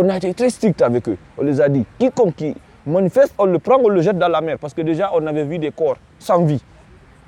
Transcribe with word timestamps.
on 0.00 0.08
a 0.08 0.16
été 0.16 0.32
très 0.34 0.50
strict 0.50 0.80
avec 0.82 1.08
eux. 1.08 1.16
On 1.38 1.42
les 1.42 1.60
a 1.60 1.68
dit, 1.68 1.84
quiconque 1.98 2.34
qui 2.36 2.54
manifeste, 2.86 3.34
on 3.38 3.44
le 3.46 3.58
prend, 3.58 3.76
on 3.82 3.88
le 3.88 4.00
jette 4.02 4.18
dans 4.18 4.28
la 4.28 4.40
mer. 4.40 4.58
Parce 4.58 4.74
que 4.74 4.82
déjà, 4.82 5.10
on 5.14 5.26
avait 5.26 5.44
vu 5.44 5.58
des 5.58 5.70
corps 5.70 5.96
sans 6.18 6.44
vie 6.44 6.62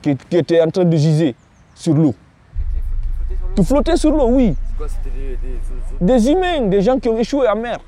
qui, 0.00 0.16
étaient 0.32 0.60
en 0.60 0.70
train 0.70 0.84
de 0.84 0.96
giser 0.96 1.34
sur 1.74 1.94
l'eau. 1.94 2.14
Qui 3.54 3.64
flottaient 3.64 3.96
sur 3.96 4.10
l'eau, 4.10 4.28
oui. 4.30 4.54
Des- 6.00 6.06
Des 6.14 6.30
humains, 6.30 6.62
des 6.62 6.80
gens 6.82 6.98
qui 6.98 7.08
ont 7.08 7.18
échoué 7.18 7.46
en 7.48 7.56
mer. 7.56 7.78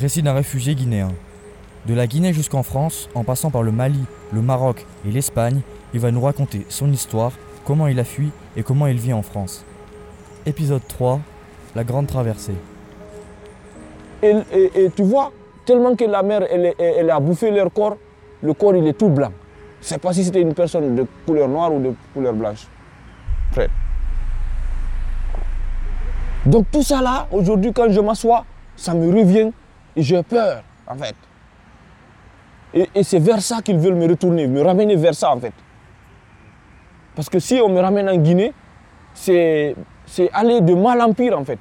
Récit 0.00 0.22
d'un 0.22 0.32
réfugié 0.32 0.74
guinéen. 0.74 1.10
De 1.86 1.92
la 1.94 2.06
Guinée 2.06 2.32
jusqu'en 2.32 2.62
France, 2.62 3.10
en 3.14 3.24
passant 3.24 3.50
par 3.50 3.62
le 3.62 3.70
Mali, 3.70 4.02
le 4.32 4.40
Maroc 4.40 4.86
et 5.06 5.10
l'Espagne, 5.10 5.60
il 5.92 6.00
va 6.00 6.10
nous 6.10 6.20
raconter 6.22 6.64
son 6.70 6.90
histoire, 6.90 7.32
comment 7.66 7.86
il 7.88 8.00
a 8.00 8.04
fui 8.04 8.30
et 8.56 8.62
comment 8.62 8.86
il 8.86 8.96
vit 8.98 9.12
en 9.12 9.22
France. 9.22 9.64
Épisode 10.46 10.82
3 10.88 11.20
La 11.74 11.84
Grande 11.84 12.06
Traversée. 12.06 12.54
Et, 14.24 14.90
tu 14.96 15.02
vois, 15.02 15.32
tellement 15.66 15.94
que 15.94 16.04
la 16.04 16.22
mer, 16.22 16.46
elle, 16.50 17.10
a 17.10 17.20
bouffé 17.20 17.50
leur 17.50 17.72
corps, 17.72 17.98
le 18.42 18.54
corps, 18.54 18.74
il 18.74 18.86
est 18.86 18.94
tout 18.94 19.08
blanc. 19.08 19.32
Je 19.80 19.86
ne 19.86 19.88
sais 19.88 19.98
pas 19.98 20.12
si 20.12 20.24
c'était 20.24 20.40
une 20.40 20.54
personne 20.54 20.94
de 20.94 21.06
couleur 21.26 21.48
noire 21.48 21.72
ou 21.72 21.80
de 21.80 21.94
couleur 22.14 22.32
blanche. 22.32 22.66
Donc 26.46 26.66
tout 26.70 26.82
ça 26.82 27.00
là, 27.00 27.26
aujourd'hui, 27.32 27.72
quand 27.72 27.90
je 27.90 28.00
m'assois, 28.00 28.44
ça 28.76 28.94
me 28.94 29.06
revient 29.08 29.50
et 29.96 30.02
j'ai 30.02 30.22
peur, 30.22 30.62
en 30.86 30.96
fait. 30.96 31.14
Et, 32.74 33.02
c'est 33.02 33.18
vers 33.18 33.40
ça 33.40 33.62
qu'ils 33.62 33.78
veulent 33.78 33.94
me 33.94 34.08
retourner, 34.08 34.46
me 34.46 34.60
ramener 34.60 34.96
vers 34.96 35.14
ça, 35.14 35.30
en 35.30 35.40
fait. 35.40 35.52
Parce 37.14 37.28
que 37.28 37.38
si 37.38 37.60
on 37.62 37.68
me 37.68 37.80
ramène 37.80 38.08
en 38.08 38.16
Guinée, 38.16 38.52
c'est 39.14 39.76
c'est 40.06 40.30
aller 40.32 40.60
de 40.60 40.74
mal 40.74 41.00
en 41.00 41.12
pire, 41.12 41.38
en 41.38 41.44
fait. 41.44 41.60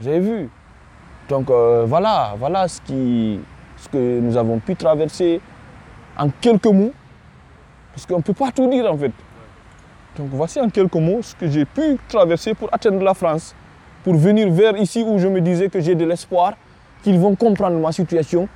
Vous 0.00 0.08
avez 0.08 0.20
vu? 0.20 0.50
Donc 1.28 1.50
euh, 1.50 1.84
voilà, 1.86 2.34
voilà 2.38 2.68
ce, 2.68 2.80
ce 3.76 3.88
que 3.88 4.20
nous 4.20 4.36
avons 4.36 4.58
pu 4.58 4.76
traverser 4.76 5.40
en 6.18 6.28
quelques 6.28 6.66
mots. 6.66 6.92
Parce 7.92 8.06
qu'on 8.06 8.18
ne 8.18 8.22
peut 8.22 8.34
pas 8.34 8.50
tout 8.50 8.68
dire 8.68 8.90
en 8.90 8.98
fait. 8.98 9.12
Donc 10.16 10.28
voici 10.32 10.60
en 10.60 10.68
quelques 10.68 10.94
mots 10.94 11.22
ce 11.22 11.34
que 11.34 11.48
j'ai 11.48 11.64
pu 11.64 11.98
traverser 12.08 12.54
pour 12.54 12.68
atteindre 12.72 13.02
la 13.02 13.14
France. 13.14 13.54
Pour 14.02 14.14
venir 14.14 14.50
vers 14.52 14.76
ici 14.76 15.02
où 15.06 15.18
je 15.18 15.28
me 15.28 15.40
disais 15.40 15.68
que 15.68 15.80
j'ai 15.80 15.94
de 15.94 16.04
l'espoir, 16.04 16.54
qu'ils 17.02 17.18
vont 17.18 17.34
comprendre 17.34 17.78
ma 17.78 17.90
situation, 17.90 18.48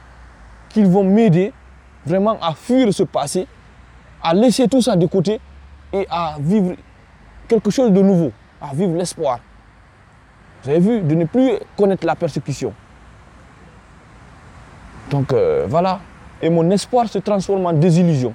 qu'ils 0.69 0.87
vont 0.87 1.05
m'aider 1.05 1.53
vraiment 2.05 2.39
à 2.43 2.53
fuir 2.55 2.93
ce 2.93 3.03
passé, 3.03 3.47
à 4.23 4.35
laisser 4.35 4.69
tout 4.69 4.83
ça 4.83 4.95
de 4.95 5.07
côté 5.07 5.41
et 5.93 6.07
à 6.11 6.37
vivre 6.39 6.75
quelque 7.47 7.71
chose 7.71 7.93
de 7.93 8.03
nouveau, 8.03 8.31
à 8.61 8.75
vivre 8.75 8.95
l'espoir. 8.95 9.41
Vous 10.63 10.71
avez 10.71 10.81
vu, 10.81 11.01
de 11.01 11.15
ne 11.15 11.25
plus 11.25 11.53
connaître 11.77 12.07
la 12.07 12.17
persécution. 12.17 12.73
Donc 15.11 15.33
euh, 15.33 15.67
voilà. 15.69 16.01
Et 16.43 16.51
mon 16.51 16.69
espoir 16.71 17.09
se 17.09 17.19
transforme 17.19 17.67
en 17.67 17.73
désillusion. 17.73 18.35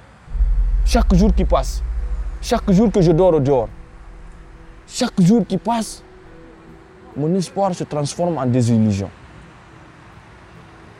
Chaque 0.84 1.14
jour 1.14 1.32
qui 1.34 1.44
passe, 1.44 1.82
chaque 2.42 2.70
jour 2.70 2.90
que 2.92 3.00
je 3.00 3.12
dors 3.12 3.32
au 3.34 3.40
dehors, 3.40 3.68
chaque 4.86 5.18
jour 5.20 5.46
qui 5.46 5.56
passe, 5.56 6.02
mon 7.16 7.34
espoir 7.34 7.74
se 7.74 7.84
transforme 7.84 8.36
en 8.36 8.46
désillusion. 8.46 9.08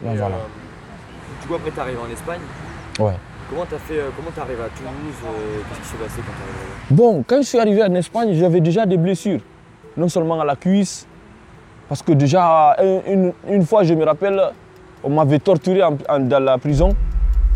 Et, 0.03 0.17
voilà. 0.17 0.37
euh, 0.37 1.41
du 1.43 1.49
coup, 1.49 1.55
après, 1.55 1.71
t'es 1.71 1.81
arrivé 1.81 1.99
en 1.99 2.11
Espagne. 2.11 2.41
Ouais. 2.99 3.15
Comment 3.51 3.67
t'as 3.69 3.79
fait 3.79 3.99
euh, 3.99 4.11
Comment 4.17 4.31
arrivé 4.43 4.63
à 4.63 4.69
Toulouse 4.69 5.15
euh, 5.27 5.61
Qu'est-ce 5.69 5.81
qui 5.81 5.87
s'est 5.89 6.03
passé 6.03 6.17
quand 6.17 6.33
là? 6.33 6.69
Bon, 6.91 7.25
quand 7.27 7.37
je 7.39 7.47
suis 7.47 7.59
arrivé 7.59 7.83
en 7.83 7.95
Espagne, 7.95 8.33
j'avais 8.35 8.61
déjà 8.61 8.87
des 8.87 8.97
blessures. 8.97 9.41
Non 9.97 10.09
seulement 10.09 10.41
à 10.41 10.45
la 10.45 10.57
cuisse, 10.57 11.07
parce 11.89 12.03
que 12.03 12.13
déjà, 12.13 12.77
un- 12.79 13.01
une, 13.13 13.33
une 13.49 13.65
fois, 13.65 13.85
je 13.85 13.95
me 13.95 14.05
rappelle, 14.05 14.41
on 15.03 15.11
m'avait 15.11 15.39
torturé 15.39 15.81
dans 16.09 16.43
la 16.43 16.59
prison, 16.59 16.91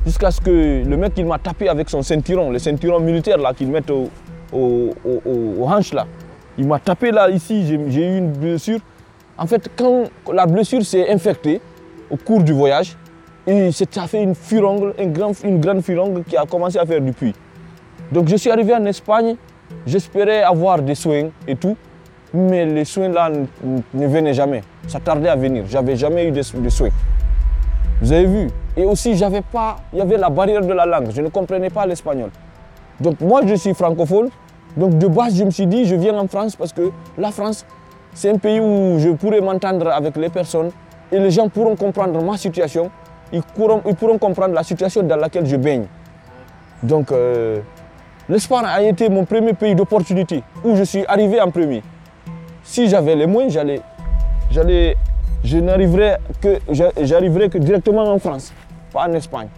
jusqu'à 0.04 0.30
ce 0.30 0.40
que 0.40 0.84
le 0.84 0.96
mec, 0.96 1.12
il 1.16 1.26
m'a 1.26 1.38
tapé 1.38 1.68
avec 1.68 1.88
son 1.90 2.02
ceinturon, 2.02 2.50
le 2.50 2.58
ceinturon 2.58 3.00
militaire 3.00 3.38
là 3.38 3.52
qu'ils 3.54 3.68
mettent 3.70 3.90
au, 3.90 4.08
au- 4.52 4.90
au- 5.26 5.64
hanches 5.66 5.92
là. 5.92 6.06
Il 6.58 6.66
m'a 6.66 6.78
tapé 6.78 7.10
là, 7.10 7.30
ici, 7.30 7.66
j'ai 7.88 8.06
eu 8.14 8.18
une 8.18 8.32
blessure. 8.32 8.80
En 9.36 9.46
fait, 9.46 9.70
quand 9.76 10.04
la 10.32 10.46
blessure 10.46 10.84
s'est 10.84 11.08
infectée 11.10 11.60
au 12.10 12.16
cours 12.16 12.42
du 12.42 12.52
voyage, 12.52 12.96
et 13.46 13.70
ça 13.72 14.06
fait 14.06 14.22
une 14.22 14.34
furongle, 14.34 14.92
un 14.98 15.06
grand- 15.06 15.42
une 15.44 15.60
grande 15.60 15.80
furongle 15.82 16.22
qui 16.24 16.36
a 16.36 16.44
commencé 16.44 16.76
à 16.78 16.84
faire 16.84 17.00
du 17.00 17.12
puits. 17.12 17.34
Donc 18.12 18.28
je 18.28 18.36
suis 18.36 18.50
arrivé 18.50 18.74
en 18.74 18.84
Espagne, 18.84 19.36
j'espérais 19.86 20.42
avoir 20.42 20.82
des 20.82 20.94
soins 20.94 21.28
et 21.46 21.54
tout, 21.56 21.76
mais 22.34 22.66
les 22.66 22.84
soins 22.84 23.08
là 23.08 23.30
ne, 23.30 24.06
venaient 24.06 24.34
jamais. 24.34 24.62
Ça 24.86 25.00
tardait 25.00 25.28
à 25.28 25.36
venir. 25.36 25.64
J'avais 25.68 25.96
jamais 25.96 26.28
eu 26.28 26.30
de, 26.30 26.42
de 26.60 26.68
soins. 26.68 26.90
Vous 28.00 28.12
avez 28.12 28.26
vu? 28.26 28.48
Et 28.76 28.84
aussi, 28.84 29.16
j'avais 29.16 29.42
pas, 29.42 29.76
il 29.92 29.98
y 29.98 30.02
avait 30.02 30.16
la 30.16 30.30
barrière 30.30 30.60
de 30.64 30.72
la 30.72 30.86
langue. 30.86 31.10
Je 31.10 31.20
ne 31.20 31.28
comprenais 31.28 31.70
pas 31.70 31.84
l'espagnol. 31.86 32.30
Donc 33.00 33.20
moi, 33.20 33.40
je 33.46 33.54
suis 33.54 33.74
francophone. 33.74 34.28
Donc 34.76 34.98
de 34.98 35.06
base, 35.06 35.36
je 35.36 35.44
me 35.44 35.50
suis 35.50 35.66
dit, 35.66 35.84
je 35.84 35.96
viens 35.96 36.16
en 36.18 36.28
France 36.28 36.54
parce 36.54 36.72
que 36.72 36.90
la 37.16 37.30
France, 37.30 37.64
c'est 38.14 38.30
un 38.30 38.38
pays 38.38 38.60
où 38.60 38.98
je 38.98 39.10
pourrais 39.10 39.40
m'entendre 39.40 39.88
avec 39.88 40.16
les 40.16 40.28
personnes 40.28 40.70
et 41.10 41.18
les 41.18 41.30
gens 41.30 41.48
pourront 41.48 41.74
comprendre 41.74 42.22
ma 42.22 42.36
situation. 42.36 42.90
Ils 43.32 43.42
pourront, 43.42 43.82
ils 43.86 43.94
pourront 43.94 44.18
comprendre 44.18 44.54
la 44.54 44.62
situation 44.62 45.02
dans 45.02 45.16
laquelle 45.16 45.46
je 45.46 45.56
baigne. 45.56 45.86
Donc, 46.82 47.10
euh, 47.10 47.60
l'Espagne 48.28 48.64
a 48.66 48.82
été 48.82 49.08
mon 49.08 49.24
premier 49.24 49.52
pays 49.52 49.74
d'opportunité 49.74 50.42
où 50.64 50.76
je 50.76 50.84
suis 50.84 51.04
arrivé 51.06 51.40
en 51.40 51.50
premier. 51.50 51.82
Si 52.68 52.86
j'avais 52.86 53.16
les 53.16 53.26
moyens, 53.26 53.58
j'arriverais 54.52 54.98
que 57.48 57.56
directement 57.56 58.02
en 58.02 58.18
France, 58.18 58.52
pas 58.92 59.08
en 59.08 59.12
Espagne. 59.14 59.48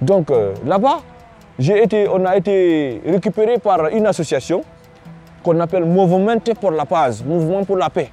Donc 0.00 0.32
euh, 0.32 0.52
là-bas, 0.66 0.98
j'ai 1.60 1.80
été, 1.80 2.08
on 2.08 2.24
a 2.24 2.36
été 2.36 3.00
récupéré 3.06 3.58
par 3.58 3.86
une 3.90 4.04
association 4.04 4.62
qu'on 5.44 5.60
appelle 5.60 5.84
Mouvement 5.84 6.40
pour 6.60 6.72
la 6.72 6.86
Paz, 6.86 7.22
Mouvement 7.24 7.64
pour 7.64 7.76
la 7.76 7.88
Paix. 7.88 8.10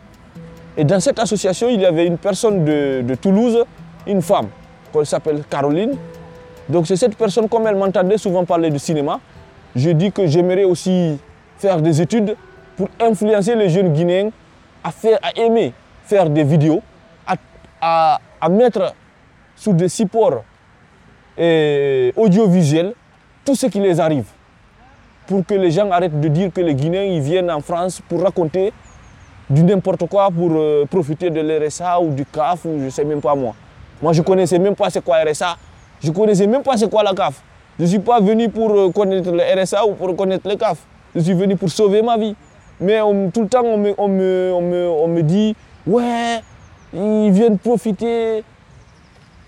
Et 0.78 0.84
dans 0.84 1.00
cette 1.00 1.18
association, 1.18 1.68
il 1.70 1.82
y 1.82 1.86
avait 1.86 2.06
une 2.06 2.20
personne 2.20 2.64
de, 2.64 3.02
de 3.02 3.16
Toulouse, 3.16 3.66
une 4.06 4.22
femme, 4.22 4.50
qui 4.94 5.04
s'appelle 5.04 5.42
Caroline. 5.50 5.94
Donc 6.70 6.86
c'est 6.86 6.96
cette 6.96 7.18
personne, 7.18 7.50
comme 7.50 7.66
elle 7.66 7.76
m'entendait 7.76 8.20
souvent 8.20 8.46
parler 8.46 8.70
du 8.70 8.78
cinéma, 8.78 9.20
je 9.76 9.90
dis 9.90 10.12
que 10.12 10.28
j'aimerais 10.28 10.64
aussi 10.64 11.18
faire 11.58 11.82
des 11.82 12.04
études 12.04 12.36
pour 12.76 12.90
influencer 13.00 13.56
les 13.56 13.70
jeunes 13.70 13.94
Guinéens 13.94 14.30
à, 14.84 14.92
faire, 14.92 15.18
à 15.22 15.32
aimer 15.40 15.74
faire 16.06 16.30
des 16.30 16.44
vidéos, 16.44 16.82
à, 17.82 18.20
à- 18.42 18.50
mettre 18.50 18.94
sur 19.56 19.74
des 19.74 19.90
supports 19.90 20.44
euh, 21.40 22.12
audiovisuels 22.16 22.94
tout 23.44 23.56
ce 23.56 23.66
qui 23.68 23.80
les 23.80 24.00
arrive. 24.00 24.26
Pour 25.28 25.46
que 25.46 25.56
les 25.56 25.72
gens 25.72 25.90
arrêtent 25.90 26.20
de 26.20 26.28
dire 26.28 26.52
que 26.54 26.62
les 26.62 26.76
Guinéens 26.76 27.04
ils 27.04 27.22
viennent 27.22 27.50
en 27.50 27.62
France 27.62 28.02
pour 28.08 28.22
raconter 28.22 28.72
du 29.50 29.64
n'importe 29.64 30.08
quoi, 30.08 30.30
pour 30.32 30.52
euh, 30.54 30.86
profiter 30.86 31.30
de 31.30 31.40
l'RSA 31.42 32.00
ou 32.00 32.10
du 32.12 32.26
CAF 32.26 32.66
ou 32.66 32.80
je 32.80 32.86
ne 32.86 32.90
sais 32.90 33.04
même 33.06 33.22
pas 33.22 33.34
moi. 33.36 33.56
Moi 34.02 34.14
je 34.14 34.22
ne 34.22 34.26
connaissais 34.26 34.60
même 34.60 34.76
pas 34.76 34.90
c'est 34.90 35.04
quoi 35.04 35.18
RSA, 35.28 35.56
je 36.04 36.10
ne 36.10 36.14
connaissais 36.14 36.46
même 36.48 36.62
pas 36.64 36.78
c'est 36.78 36.90
quoi 36.90 37.02
la 37.04 37.14
CAF. 37.14 37.42
Je 37.80 37.84
ne 37.84 37.88
suis 37.90 38.00
pas 38.00 38.20
venu 38.20 38.50
pour 38.50 38.72
euh, 38.72 38.92
connaître 38.92 39.32
le 39.32 39.42
RSA 39.62 39.86
ou 39.86 39.94
pour 39.94 40.16
connaître 40.16 40.48
le 40.48 40.56
CAF. 40.56 40.78
Je 41.16 41.22
suis 41.22 41.34
venu 41.34 41.56
pour 41.56 41.70
sauver 41.70 42.02
ma 42.02 42.18
vie. 42.18 42.36
Mais 42.80 43.02
on- 43.02 43.32
tout 43.32 43.42
le 43.44 43.48
temps 43.48 43.64
on 43.64 43.78
me, 43.78 43.94
on 43.98 44.08
me- 44.08 44.52
on 44.54 44.62
me- 44.62 44.90
on 44.90 45.08
me 45.08 45.22
dit 45.24 45.56
ouais, 45.88 46.42
ils 46.94 47.32
viennent 47.32 47.58
profiter. 47.58 48.44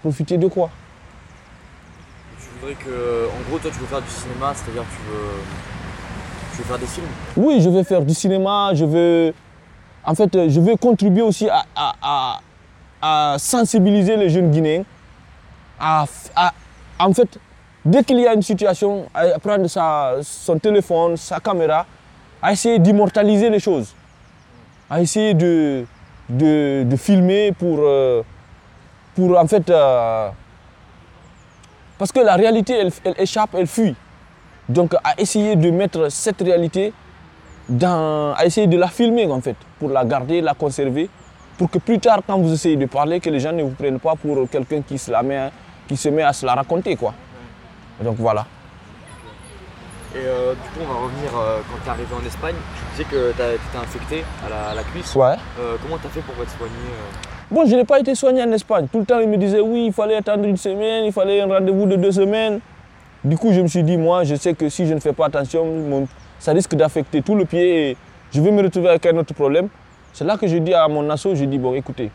Profiter 0.01 0.37
de 0.37 0.47
quoi? 0.47 0.69
Tu 2.39 2.47
voudrais 2.59 2.75
que, 2.75 3.27
en 3.27 3.49
gros, 3.49 3.57
toi, 3.59 3.71
tu 3.73 3.79
veux 3.79 3.85
faire 3.87 4.01
du 4.01 4.09
cinéma, 4.09 4.53
c'est-à-dire 4.55 4.83
tu 4.83 5.11
veux, 5.11 5.41
tu 6.51 6.57
veux 6.59 6.63
faire 6.63 6.77
des 6.79 6.85
films? 6.85 7.05
Oui, 7.35 7.59
je 7.61 7.69
vais 7.69 7.83
faire 7.83 8.01
du 8.01 8.13
cinéma, 8.13 8.71
je 8.73 8.85
veux. 8.85 9.33
En 10.05 10.15
fait, 10.15 10.49
je 10.49 10.59
veux 10.61 10.75
contribuer 10.77 11.21
aussi 11.23 11.49
à, 11.49 11.63
à- 11.75 11.93
à- 12.01 12.39
à 13.33 13.37
sensibiliser 13.39 14.15
les 14.15 14.29
jeunes 14.29 14.51
Guinéens. 14.51 14.83
À- 15.79 16.05
en 16.99 17.13
fait, 17.13 17.37
dès 17.83 18.03
qu'il 18.03 18.19
y 18.19 18.27
a 18.27 18.33
une 18.33 18.41
situation, 18.41 19.07
à 19.13 19.37
prendre 19.39 19.67
sa- 19.67 20.15
son 20.21 20.57
téléphone, 20.57 21.17
sa 21.17 21.39
caméra, 21.39 21.85
à 22.41 22.51
essayer 22.51 22.79
d'immortaliser 22.79 23.49
les 23.49 23.59
choses. 23.59 23.93
À 24.89 25.01
essayer 25.01 25.33
de, 25.33 25.85
de, 26.29 26.83
de 26.83 26.95
filmer 26.95 27.51
pour, 27.51 27.79
euh, 27.81 28.21
pour 29.15 29.37
en 29.37 29.47
fait. 29.47 29.69
euh, 29.69 30.29
parce 31.97 32.11
que 32.11 32.19
la 32.19 32.35
réalité, 32.35 32.73
elle, 32.79 32.91
elle 33.03 33.15
échappe, 33.17 33.49
elle 33.53 33.67
fuit. 33.67 33.95
Donc, 34.69 34.93
à 35.03 35.13
essayer 35.19 35.55
de 35.55 35.71
mettre 35.71 36.09
cette 36.11 36.41
réalité 36.41 36.93
dans, 37.67 38.33
à 38.35 38.45
essayer 38.45 38.67
de 38.67 38.77
la 38.77 38.87
filmer 38.87 39.25
en 39.31 39.41
fait, 39.41 39.55
pour 39.79 39.89
la 39.89 40.05
garder, 40.05 40.41
la 40.41 40.53
conserver, 40.53 41.09
pour 41.57 41.69
que 41.71 41.79
plus 41.79 41.99
tard, 41.99 42.19
quand 42.25 42.37
vous 42.37 42.53
essayez 42.53 42.75
de 42.75 42.85
parler, 42.85 43.19
que 43.19 43.29
les 43.29 43.39
gens 43.39 43.51
ne 43.51 43.63
vous 43.63 43.71
prennent 43.71 43.99
pas 43.99 44.15
pour 44.15 44.47
quelqu'un 44.49 44.81
qui, 44.81 44.97
se 44.97 45.09
la 45.11 45.23
met- 45.23 45.49
qui 45.87 45.97
se 45.97 46.09
met 46.09 46.21
à 46.23 46.33
se 46.33 46.45
la 46.45 46.53
raconter. 46.53 46.95
Quoi. 46.95 47.13
Donc 48.03 48.17
voilà. 48.19 48.45
Et 50.15 50.19
euh, 50.25 50.53
du 50.53 50.69
coup, 50.69 50.79
on 50.89 50.93
va 50.93 50.99
revenir 51.05 51.31
euh, 51.37 51.59
quand 51.69 51.83
t'es 51.83 51.89
arrivé 51.89 52.07
en 52.15 52.25
Espagne. 52.25 52.55
Tu 52.75 52.91
disais 52.91 53.03
que 53.09 53.31
t'as- 53.37 53.51
t'étais 53.51 53.77
infecté 53.81 54.23
à 54.45 54.49
la, 54.49 54.69
à 54.71 54.75
la 54.75 54.83
cuisse. 54.83 55.13
Ouais. 55.15 55.35
Euh, 55.59 55.75
comment 55.83 55.97
t'as 56.01 56.09
fait 56.09 56.21
pour 56.21 56.41
être 56.41 56.51
soigné 56.57 56.73
Bon, 57.51 57.65
je 57.65 57.75
n'ai 57.75 57.85
pas 57.85 57.99
été 57.99 58.15
soigné 58.15 58.43
en 58.43 58.51
Espagne. 58.51 58.87
Tout 58.91 58.99
le 58.99 59.05
temps, 59.05 59.19
ils 59.19 59.27
me 59.29 59.37
disaient 59.37 59.59
oui, 59.61 59.85
il 59.87 59.93
fallait 59.93 60.15
attendre 60.15 60.45
une 60.45 60.57
semaine, 60.57 61.05
il 61.05 61.11
fallait 61.13 61.41
un 61.41 61.47
rendez-vous 61.47 61.85
de 61.85 61.95
deux 61.95 62.11
semaines. 62.11 62.59
Du 63.23 63.37
coup, 63.37 63.51
je 63.51 63.61
me 63.61 63.67
suis 63.67 63.83
dit, 63.83 63.97
moi, 63.97 64.23
je 64.23 64.35
sais 64.35 64.53
que 64.53 64.69
si 64.69 64.85
je 64.87 64.93
ne 64.93 64.99
fais 64.99 65.13
pas 65.13 65.25
attention, 65.27 65.65
mon- 65.65 66.07
ça 66.39 66.51
risque 66.53 66.75
d'affecter 66.75 67.21
tout 67.21 67.35
le 67.35 67.45
pied 67.45 67.89
et 67.91 67.97
je 68.33 68.41
vais 68.41 68.51
me 68.51 68.61
retrouver 68.61 68.89
avec 68.89 69.05
un 69.05 69.17
autre 69.17 69.33
problème. 69.33 69.67
C'est 70.13 70.23
là 70.25 70.37
que 70.37 70.47
je 70.47 70.57
dis 70.57 70.73
à 70.73 70.87
mon 70.87 71.09
asso, 71.09 71.27
je 71.35 71.45
dis, 71.45 71.57
bon, 71.57 71.73
écoutez, 71.73 72.11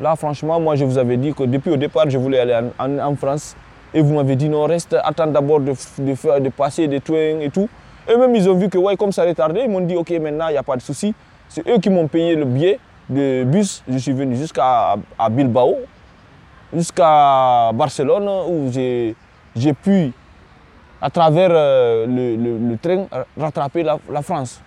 là, 0.00 0.14
franchement, 0.16 0.58
moi, 0.60 0.74
je 0.76 0.84
vous 0.84 0.98
avais 0.98 1.16
dit 1.16 1.32
que 1.34 1.44
depuis 1.44 1.70
au 1.70 1.76
départ, 1.76 2.08
je 2.08 2.18
voulais 2.18 2.38
aller 2.40 2.54
en, 2.78 2.84
en- 2.84 2.98
en 3.12 3.16
France. 3.16 3.56
Et 3.94 4.00
vous 4.02 4.14
m'avez 4.14 4.36
dit, 4.36 4.48
non, 4.48 4.64
reste, 4.64 4.96
attends 5.02 5.26
d'abord 5.28 5.60
de, 5.60 5.72
de 5.72 6.48
passer 6.50 6.86
des 6.88 7.00
trains 7.00 7.40
et 7.40 7.50
tout. 7.50 7.68
Eux-mêmes, 8.08 8.34
ils 8.36 8.48
ont 8.48 8.54
vu 8.54 8.68
que, 8.68 8.78
ouais, 8.78 8.96
comme 8.96 9.12
ça 9.12 9.24
retardait, 9.24 9.64
ils 9.64 9.70
m'ont 9.70 9.80
dit, 9.80 9.96
ok, 9.96 10.10
maintenant, 10.20 10.48
il 10.48 10.52
n'y 10.52 10.58
a 10.58 10.62
pas 10.62 10.76
de 10.76 10.82
souci. 10.82 11.14
C'est 11.48 11.66
eux 11.68 11.78
qui 11.78 11.90
m'ont 11.90 12.06
payé 12.08 12.34
le 12.36 12.44
billet 12.44 12.78
de 13.08 13.44
bus. 13.44 13.82
Je 13.88 13.98
suis 13.98 14.12
venu 14.12 14.36
jusqu'à 14.36 14.96
à 15.18 15.28
Bilbao, 15.30 15.76
jusqu'à 16.72 17.70
Barcelone, 17.72 18.28
où 18.48 18.70
j'ai 18.72 19.14
pu, 19.82 20.12
à 21.00 21.10
travers 21.10 21.50
euh, 21.52 22.06
le, 22.06 22.68
le- 22.70 22.76
train, 22.78 23.06
rattraper 23.38 23.82
la, 23.82 24.22
France, 24.22 24.60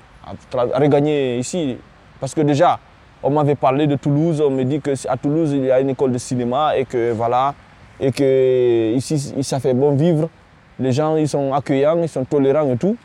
regagner 0.73 1.37
ici. 1.39 1.77
Parce 2.19 2.33
que 2.33 2.41
déjà, 2.41 2.79
on 3.23 3.29
m'avait 3.29 3.55
parlé 3.55 3.87
de 3.87 3.95
Toulouse, 3.95 4.41
on 4.41 4.49
me 4.49 4.63
dit 4.63 4.79
qu'à 4.81 5.17
Toulouse, 5.21 5.51
il 5.53 5.65
y 5.65 5.71
a 5.71 5.79
une 5.79 5.89
école 5.89 6.11
de 6.11 6.17
cinéma 6.17 6.75
et 6.77 6.85
que 6.85 7.11
voilà, 7.11 7.53
et 7.99 8.11
que 8.11 8.93
ici, 8.95 9.33
ça 9.43 9.59
fait 9.59 9.73
bon 9.73 9.95
vivre. 9.95 10.29
Les 10.79 10.91
gens, 10.91 11.17
ils 11.17 11.27
sont 11.27 11.53
accueillants, 11.53 12.01
ils 12.01 12.09
sont 12.09 12.23
tolérants 12.23 12.71
et 12.71 12.77
tout. 12.77 12.95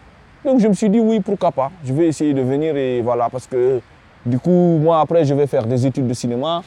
Donc 0.44 0.60
je 0.60 0.68
me 0.68 0.74
suis 0.74 0.88
dit 0.88 1.00
oui, 1.00 1.20
pourquoi 1.20 1.50
pas. 1.50 1.70
Je 1.84 1.92
vais 1.92 2.06
essayer 2.06 2.34
de 2.34 2.42
venir 2.42 2.76
et 2.76 3.00
voilà, 3.02 3.28
parce 3.30 3.46
que 3.46 3.80
du 4.24 4.38
coup, 4.38 4.78
moi 4.80 5.00
après, 5.00 5.24
je 5.24 5.34
vais 5.34 5.46
faire 5.46 5.66
des 5.66 5.86
études 5.86 6.06
de 6.06 6.14
cinéma. 6.14 6.62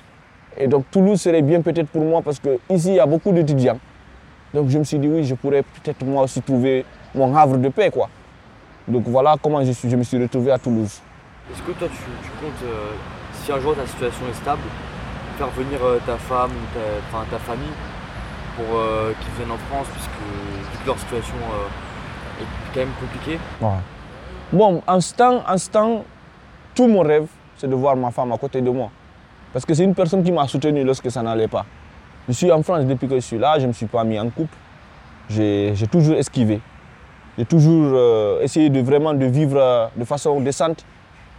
Et 0.58 0.68
donc 0.68 0.86
Toulouse 0.92 1.22
serait 1.22 1.42
bien 1.42 1.62
peut-être 1.62 1.88
pour 1.88 2.04
moi 2.04 2.22
parce 2.22 2.40
que 2.40 2.60
ici, 2.70 2.90
il 2.90 2.96
y 2.96 3.00
a 3.00 3.06
beaucoup 3.06 3.32
d'étudiants. 3.32 3.80
Donc 4.54 4.70
je 4.70 4.78
me 4.80 4.84
suis 4.84 5.00
dit 5.00 5.08
oui, 5.08 5.24
je 5.24 5.36
pourrais 5.36 5.62
peut-être 5.62 6.04
moi 6.04 6.24
aussi 6.24 6.42
trouver 6.42 6.84
mon 7.16 7.36
havre 7.36 7.58
de 7.58 7.70
paix, 7.70 7.90
quoi. 7.92 8.10
Donc 8.88 9.04
voilà 9.06 9.36
comment 9.42 9.62
je, 9.64 9.96
me 9.96 10.04
suis 10.04 10.22
retrouvé 10.22 10.52
à 10.52 10.58
Toulouse. 10.58 11.02
Est-ce 11.52 11.62
que 11.62 11.72
toi 11.72 11.88
tu, 11.88 12.30
comptes, 12.42 12.64
euh, 12.64 12.92
si 13.44 13.52
un 13.52 13.60
jour 13.60 13.76
ta 13.76 13.86
situation 13.86 14.24
est 14.30 14.36
stable, 14.36 14.62
faire 15.38 15.50
venir 15.50 15.80
euh, 15.84 16.00
ta 16.06 16.18
femme 16.18 16.52
ou 16.52 17.32
ta 17.32 17.38
famille 17.40 17.74
pour 18.58 18.66
euh, 18.76 19.14
qu'ils 19.22 19.34
viennent 19.38 19.52
en 19.52 19.58
France 19.70 19.88
puisque 19.94 20.86
leur 20.86 20.98
situation 20.98 21.36
euh, 21.36 22.42
est 22.42 22.74
quand 22.74 22.80
même 22.80 22.96
compliquée 23.00 23.40
Bon, 24.52 24.82
en 24.88 25.02
ce 25.02 25.70
temps, 25.70 26.04
tout 26.74 26.88
mon 26.88 27.02
rêve, 27.02 27.28
c'est 27.58 27.70
de 27.70 27.76
voir 27.76 27.96
ma 27.96 28.12
femme 28.12 28.32
à 28.32 28.38
côté 28.38 28.62
de 28.62 28.70
moi. 28.70 28.90
Parce 29.54 29.66
que 29.66 29.74
c'est 29.74 29.84
une 29.84 29.94
personne 29.94 30.24
qui 30.24 30.32
m'a 30.32 30.48
soutenu 30.48 30.84
lorsque 30.84 31.12
ça 31.12 31.22
n'allait 31.22 31.48
pas. 31.48 31.66
Je 32.28 32.34
suis 32.34 32.52
en 32.52 32.64
France 32.64 32.86
depuis 32.86 33.08
que 33.08 33.16
je 33.16 33.20
suis 33.22 33.38
là, 33.38 33.56
je 33.58 33.64
ne 33.64 33.68
me 33.68 33.74
suis 33.74 33.86
pas 33.86 34.04
mis 34.04 34.20
en 34.20 34.30
couple. 34.30 34.56
J'ai 35.30 35.74
toujours 35.92 36.16
esquivé. 36.16 36.62
J'ai 37.38 37.46
toujours 37.46 37.92
euh, 37.94 38.42
essayé 38.42 38.70
de 38.70 38.80
vraiment 38.82 39.14
de 39.14 39.26
vivre 39.26 39.92
de 39.96 40.06
façon 40.06 40.40
décente 40.40 40.84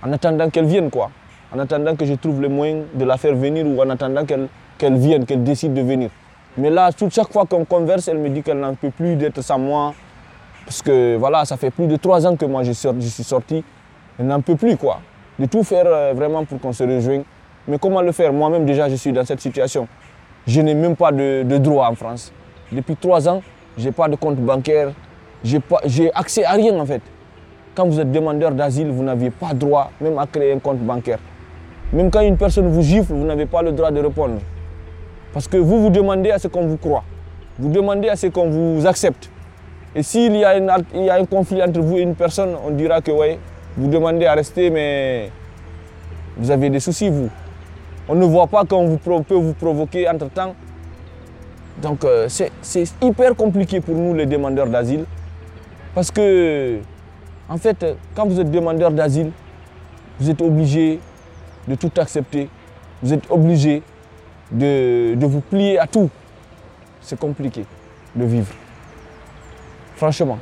en 0.03 0.13
attendant 0.13 0.49
qu'elle 0.51 0.67
vienne, 0.67 0.91
quoi. 0.91 1.11
En 1.53 1.59
attendant 1.59 1.97
que 1.97 2.05
je 2.05 2.15
trouve 2.15 2.41
le 2.43 2.49
moyen 2.49 2.83
de 2.95 3.05
la 3.05 3.17
faire 3.17 3.35
venir 3.35 3.67
ou 3.67 3.81
en 3.83 3.89
attendant 3.91 4.25
qu'elle 4.27 4.97
vienne, 4.97 5.25
qu'elle 5.25 5.43
décide 5.43 5.73
de 5.75 5.81
venir. 5.81 6.11
Mais 6.59 6.71
là, 6.71 6.91
toute 6.91 7.15
chaque 7.15 7.33
fois 7.33 7.47
qu'on 7.47 7.65
converse, 7.65 8.09
elle 8.09 8.19
me 8.19 8.29
dit 8.31 8.43
qu'elle 8.43 8.59
n'en 8.59 8.75
peut 8.75 8.91
plus 8.91 9.15
d'être 9.15 9.41
sans 9.43 9.61
moi. 9.61 9.95
Parce 10.65 10.83
que 10.83 11.17
voilà, 11.17 11.45
ça 11.45 11.57
fait 11.57 11.71
plus 11.71 11.87
de 11.87 11.95
trois 11.95 12.27
ans 12.27 12.35
que 12.35 12.45
moi 12.45 12.65
je, 12.65 12.73
suis 12.73 13.23
sorti. 13.23 13.63
Elle 14.19 14.27
n'en 14.27 14.41
peut 14.41 14.57
plus, 14.57 14.77
quoi. 14.77 14.99
De 15.39 15.47
tout 15.47 15.63
faire 15.63 15.85
euh, 15.87 16.13
vraiment 16.17 16.45
pour 16.45 16.59
qu'on 16.59 16.73
se 16.73 16.83
rejoigne. 16.83 17.23
Mais 17.69 17.79
comment 17.79 18.03
le 18.03 18.11
faire? 18.11 18.33
Moi-même, 18.33 18.67
déjà, 18.67 18.89
je 18.89 18.97
suis 18.97 19.13
dans 19.13 19.25
cette 19.25 19.41
situation. 19.41 19.87
Je 20.49 20.61
n'ai 20.61 20.75
même 20.75 20.97
pas 20.97 21.13
de, 21.13 21.45
droit 21.59 21.87
en 21.89 21.95
France. 21.95 22.33
Depuis 22.73 22.97
trois 22.97 23.29
ans, 23.29 23.41
je 23.77 23.85
n'ai 23.85 23.93
pas 23.93 24.09
de 24.09 24.17
compte 24.17 24.37
bancaire. 24.37 24.91
J'ai 25.45 26.11
accès 26.13 26.45
à 26.45 26.53
rien, 26.53 26.77
en 26.77 26.87
fait. 26.87 27.03
Quand 27.77 27.87
vous 27.87 28.01
êtes 28.01 28.11
demandeur 28.11 28.51
d'asile, 28.51 28.91
vous 28.91 29.05
n'aviez 29.05 29.31
pas 29.31 29.55
droit 29.55 29.93
même 30.01 30.19
à 30.19 30.27
créer 30.27 30.53
un 30.55 30.59
compte 30.59 30.79
bancaire. 30.79 31.21
Même 31.93 32.11
quand 32.11 32.23
une 32.23 32.37
personne 32.37 32.67
vous 32.67 32.83
gifle, 32.83 33.13
vous 33.13 33.25
n'avez 33.25 33.47
pas 33.47 33.63
le 33.63 33.71
droit 33.71 33.93
de 33.93 34.01
répondre. 34.01 34.41
Parce 35.33 35.49
que 35.49 35.57
vous 35.57 35.83
vous 35.83 35.91
demandez 35.91 36.31
à 36.31 36.39
ce 36.39 36.49
qu'on 36.49 36.67
vous 36.67 36.77
croit. 36.77 37.05
Vous 37.59 37.71
demandez 37.71 38.09
à 38.09 38.17
ce 38.17 38.29
qu'on 38.29 38.49
vous 38.49 38.87
accepte. 38.87 39.31
Et 39.95 40.03
s'il 40.03 40.37
y, 40.37 40.45
a 40.45 40.55
un 41.15 41.25
conflit 41.25 41.63
entre 41.63 41.81
vous 41.81 41.99
et 41.99 42.03
une 42.03 42.15
personne, 42.15 42.55
on 42.65 42.71
dira 42.71 43.01
que 43.01 43.11
ouais, 43.11 43.39
vous 43.77 43.89
demandez 43.89 44.27
à 44.27 44.35
rester, 44.35 44.71
mais 44.71 45.31
vous 46.37 46.51
avez 46.51 46.71
des 46.71 46.81
soucis, 46.81 47.09
vous. 47.09 47.31
On 48.09 48.15
ne 48.15 48.25
voit 48.25 48.47
pas 48.47 48.65
qu'on 48.65 48.97
peut 48.97 49.35
vous 49.35 49.55
provoquer 49.55 50.09
entre-temps. 50.09 50.55
Donc 51.83 52.05
euh, 52.05 52.29
c'est 52.29 52.85
hyper 53.03 53.35
compliqué 53.35 53.81
pour 53.81 53.95
nous, 53.95 54.15
les 54.15 54.27
demandeurs 54.27 54.67
d'asile. 54.67 55.05
Parce 55.95 56.11
que, 56.11 56.79
en 57.49 57.57
fait, 57.57 57.85
quand 58.15 58.27
vous 58.27 58.41
êtes 58.41 58.51
demandeur 58.51 58.91
d'asile, 58.91 59.31
vous 60.21 60.31
êtes 60.31 60.41
obligé 60.43 61.01
de 61.67 61.75
tout 61.75 61.91
accepter. 61.99 62.49
Vous 63.03 63.13
êtes 63.13 63.31
obligé 63.31 63.83
de, 64.51 65.15
de 65.15 65.27
vous 65.27 65.41
plier 65.41 65.79
à 65.79 65.87
tout. 65.87 66.11
C'est 67.01 67.19
compliqué 67.19 67.65
de 68.15 68.25
vivre. 68.25 68.53
Franchement. 69.97 70.39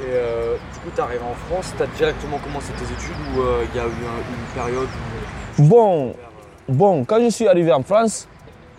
Et 0.00 0.02
euh, 0.08 0.56
du 0.72 0.80
coup, 0.80 0.88
tu 0.94 1.00
arrives 1.00 1.22
en 1.22 1.34
France, 1.48 1.72
tu 1.76 1.82
as 1.82 1.86
directement 1.86 2.38
commencé 2.38 2.72
tes 2.72 2.84
études 2.84 3.16
ou 3.36 3.40
euh, 3.40 3.64
il 3.72 3.76
y 3.76 3.80
a 3.80 3.84
eu 3.84 3.86
un- 3.86 3.90
une 3.90 4.54
période 4.54 4.88
où. 5.58 5.62
Bon, 5.62 6.08
euh, 6.08 6.12
bon, 6.68 7.04
quand 7.04 7.20
je 7.22 7.28
suis 7.30 7.46
arrivé 7.46 7.72
en 7.72 7.82
France, 7.82 8.26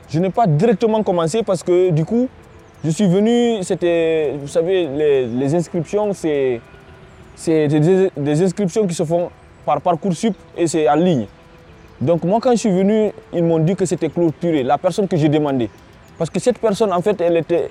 je 0.10 0.20
n'ai 0.20 0.30
pas 0.30 0.46
directement 0.46 1.02
commencé 1.04 1.42
parce 1.44 1.64
que 1.64 1.90
du 1.92 2.04
coup, 2.04 2.28
je 2.84 2.90
suis 2.90 3.08
venu, 3.08 3.64
c'était, 3.64 4.34
vous 4.40 4.48
savez, 4.48 4.88
les, 4.88 5.26
les 5.26 5.56
inscriptions, 5.56 6.14
c'est 6.14 6.60
c'est 7.38 7.68
des, 7.68 8.12
des 8.16 8.42
inscriptions 8.44 8.86
qui 8.88 8.94
se 8.94 9.04
font 9.04 9.30
par 9.66 9.82
Parcoursup 9.82 10.36
et 10.58 10.68
c'est 10.68 10.88
en 10.88 10.96
ligne. 10.96 11.28
Donc 12.02 12.24
moi, 12.24 12.40
quand 12.42 12.52
je 12.52 12.58
suis 12.58 12.72
venu, 12.72 13.12
ils 13.34 13.44
m'ont 13.44 13.60
dit 13.60 13.76
que 13.76 13.86
c'était 13.86 14.10
clôturé, 14.10 14.64
la 14.64 14.78
personne 14.78 15.08
que 15.08 15.16
j'ai 15.18 15.30
demandé. 15.30 15.70
Parce 16.18 16.30
que 16.30 16.40
cette 16.40 16.60
personne, 16.60 16.92
en 16.92 17.02
fait, 17.02 17.20
elle 17.22 17.38
était, 17.38 17.70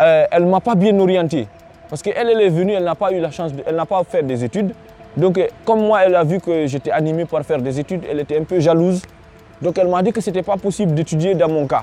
euh, 0.00 0.24
m'a 0.40 0.60
pas 0.60 0.74
bien 0.74 0.98
orienté. 0.98 1.46
Parce 1.88 2.02
qu'elle, 2.02 2.28
elle 2.28 2.40
est 2.40 2.48
venue, 2.48 2.72
elle 2.72 2.84
n'a 2.84 2.94
pas 2.94 3.12
eu 3.12 3.20
la 3.20 3.30
chance, 3.30 3.52
de- 3.52 3.62
elle 3.66 3.76
n'a 3.76 3.86
pas 3.86 4.02
fait 4.04 4.22
des 4.22 4.44
études. 4.44 4.72
Donc, 5.16 5.38
euh, 5.38 5.46
comme 5.64 5.80
moi, 5.86 6.00
elle 6.04 6.14
a 6.14 6.24
vu 6.24 6.40
que 6.40 6.66
j'étais 6.66 6.90
animé 6.90 7.24
par 7.24 7.42
faire 7.44 7.60
des 7.62 7.78
études, 7.80 8.02
elle 8.10 8.20
était 8.20 8.38
un 8.38 8.44
peu 8.44 8.60
jalouse. 8.60 9.02
Donc, 9.62 9.78
elle 9.78 9.88
m'a 9.88 10.02
dit 10.02 10.12
que 10.12 10.20
ce 10.20 10.28
n'était 10.30 10.42
pas 10.42 10.56
possible 10.56 10.92
d'étudier 10.94 11.34
dans 11.34 11.48
mon 11.48 11.66
cas. 11.66 11.82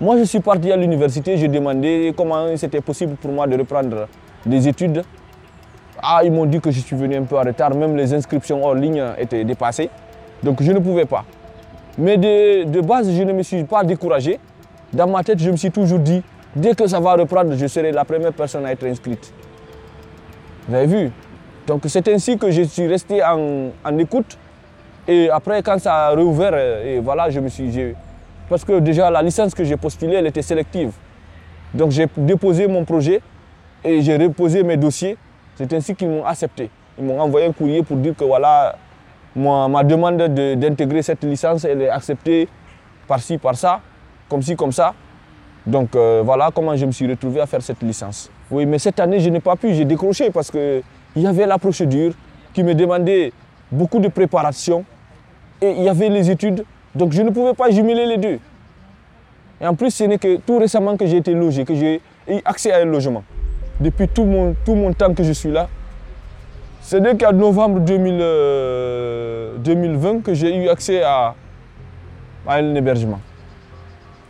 Moi, 0.00 0.16
je 0.16 0.24
suis 0.24 0.40
parti 0.40 0.72
à 0.72 0.76
l'université, 0.76 1.36
j'ai 1.36 1.48
demandé 1.48 2.14
comment 2.16 2.56
c'était 2.56 2.80
possible 2.80 3.16
pour 3.16 3.30
moi 3.32 3.46
de 3.46 3.56
reprendre 3.58 4.06
des 4.46 4.66
études. 4.66 5.02
Ah, 6.02 6.22
ils 6.24 6.32
m'ont 6.32 6.46
dit 6.46 6.58
que 6.60 6.70
je 6.70 6.80
suis 6.80 6.96
venu 6.96 7.16
un 7.16 7.24
peu 7.24 7.36
en 7.36 7.42
retard, 7.42 7.74
même 7.74 7.94
les 7.96 8.14
inscriptions 8.14 8.64
hors 8.64 8.74
ligne 8.74 9.04
étaient 9.18 9.44
dépassées. 9.44 9.90
Donc, 10.42 10.62
je 10.62 10.72
ne 10.72 10.78
pouvais 10.78 11.04
pas. 11.04 11.24
Mais 11.98 12.16
de, 12.16 12.64
de 12.64 12.80
base, 12.80 13.10
je 13.10 13.22
ne 13.22 13.32
me 13.32 13.42
suis 13.42 13.64
pas 13.64 13.84
découragé. 13.84 14.38
Dans 14.92 15.06
ma 15.06 15.22
tête, 15.22 15.38
je 15.38 15.50
me 15.50 15.56
suis 15.56 15.70
toujours 15.70 15.98
dit, 15.98 16.22
dès 16.56 16.74
que 16.74 16.86
ça 16.86 16.98
va 16.98 17.14
reprendre, 17.14 17.54
je 17.56 17.66
serai 17.66 17.92
la 17.92 18.04
première 18.04 18.32
personne 18.32 18.64
à 18.66 18.72
être 18.72 18.84
inscrite. 18.84 19.32
Vous 20.68 20.74
avez 20.74 20.86
vu? 20.86 21.10
Donc 21.66 21.82
c'est 21.86 22.08
ainsi 22.08 22.36
que 22.38 22.50
je 22.50 22.62
suis 22.62 22.86
resté 22.86 23.22
en, 23.22 23.68
en 23.84 23.98
écoute. 23.98 24.36
Et 25.06 25.30
après, 25.30 25.62
quand 25.62 25.78
ça 25.78 26.06
a 26.06 26.10
réouvert, 26.10 26.52
euh, 26.54 26.96
et 26.96 27.00
voilà, 27.00 27.30
je 27.30 27.38
me 27.40 27.48
suis... 27.48 27.94
Parce 28.48 28.64
que 28.64 28.80
déjà, 28.80 29.10
la 29.10 29.22
licence 29.22 29.54
que 29.54 29.62
j'ai 29.62 29.76
postulée, 29.76 30.16
elle 30.16 30.26
était 30.26 30.42
sélective. 30.42 30.92
Donc 31.72 31.92
j'ai 31.92 32.06
déposé 32.16 32.66
mon 32.66 32.84
projet 32.84 33.20
et 33.84 34.02
j'ai 34.02 34.16
reposé 34.16 34.62
mes 34.64 34.76
dossiers. 34.76 35.16
C'est 35.54 35.72
ainsi 35.72 35.94
qu'ils 35.94 36.08
m'ont 36.08 36.24
accepté. 36.24 36.68
Ils 36.98 37.04
m'ont 37.04 37.20
envoyé 37.20 37.46
un 37.46 37.52
courrier 37.52 37.82
pour 37.82 37.96
dire 37.96 38.14
que 38.16 38.24
voilà, 38.24 38.74
moi, 39.34 39.68
ma 39.68 39.82
demande 39.84 40.16
de- 40.18 40.54
d'intégrer 40.54 41.02
cette 41.02 41.22
licence, 41.24 41.64
elle 41.64 41.82
est 41.82 41.88
acceptée 41.90 42.48
par-ci, 43.06 43.38
par-ça, 43.38 43.80
comme 44.28 44.42
ci, 44.42 44.56
comme 44.56 44.72
ça. 44.72 44.94
Donc 45.66 45.94
euh, 45.94 46.22
voilà 46.24 46.50
comment 46.54 46.74
je 46.76 46.86
me 46.86 46.92
suis 46.92 47.06
retrouvé 47.08 47.40
à 47.40 47.46
faire 47.46 47.62
cette 47.62 47.82
licence. 47.82 48.30
Oui, 48.50 48.66
mais 48.66 48.78
cette 48.78 48.98
année, 48.98 49.20
je 49.20 49.28
n'ai 49.28 49.40
pas 49.40 49.56
pu, 49.56 49.74
j'ai 49.74 49.84
décroché 49.84 50.30
parce 50.30 50.50
qu'il 50.50 50.82
y 51.16 51.26
avait 51.26 51.46
la 51.46 51.58
procédure 51.58 52.12
qui 52.52 52.62
me 52.62 52.74
demandait 52.74 53.32
beaucoup 53.70 53.98
de 53.98 54.08
préparation 54.08 54.84
et 55.60 55.70
il 55.70 55.82
y 55.82 55.88
avait 55.88 56.08
les 56.08 56.30
études. 56.30 56.64
Donc 56.94 57.12
je 57.12 57.22
ne 57.22 57.30
pouvais 57.30 57.54
pas 57.54 57.70
jumeler 57.70 58.06
les 58.06 58.16
deux. 58.16 58.38
Et 59.60 59.66
en 59.66 59.74
plus, 59.74 59.90
ce 59.90 60.04
n'est 60.04 60.18
que 60.18 60.36
tout 60.38 60.58
récemment 60.58 60.96
que 60.96 61.06
j'ai 61.06 61.18
été 61.18 61.34
logé, 61.34 61.64
que 61.64 61.74
j'ai 61.74 62.00
eu 62.28 62.38
accès 62.44 62.72
à 62.72 62.78
un 62.78 62.86
logement. 62.86 63.22
Depuis 63.78 64.08
tout 64.08 64.24
mon, 64.24 64.54
tout 64.64 64.74
mon 64.74 64.92
temps 64.92 65.12
que 65.14 65.22
je 65.22 65.32
suis 65.32 65.50
là, 65.50 65.68
ce 66.80 66.96
n'est 66.96 67.16
qu'en 67.16 67.32
novembre 67.32 67.80
2000, 67.80 68.18
euh, 68.20 69.56
2020 69.58 70.22
que 70.22 70.34
j'ai 70.34 70.54
eu 70.56 70.68
accès 70.68 71.02
à, 71.02 71.34
à 72.46 72.54
un 72.56 72.74
hébergement. 72.74 73.20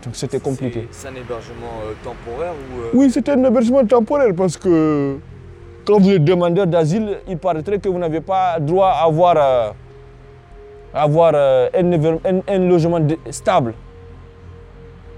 Donc 0.05 0.17
c'était 0.17 0.41
compliqué. 0.41 0.89
C'est 0.91 1.03
c'est 1.03 1.09
un 1.09 1.15
hébergement 1.17 1.75
euh, 1.85 1.93
temporaire 2.03 2.53
ou. 2.55 2.81
euh, 2.81 2.91
Oui, 2.95 3.11
c'était 3.11 3.33
un 3.33 3.45
hébergement 3.45 3.85
temporaire 3.87 4.33
parce 4.37 4.57
que 4.57 5.19
quand 5.85 5.99
vous 6.01 6.11
êtes 6.11 6.25
demandeur 6.25 6.67
d'asile, 6.67 7.19
il 7.29 7.37
paraîtrait 7.39 7.79
que 7.79 7.89
vous 7.89 7.99
n'avez 7.99 8.21
pas 8.21 8.59
droit 8.61 8.89
à 8.89 9.05
avoir 9.05 9.35
euh, 9.37 9.71
avoir 10.95 11.35
un, 11.35 11.69
un- 11.75 12.41
un 12.49 12.59
logement 12.69 12.99
stable. 13.31 13.75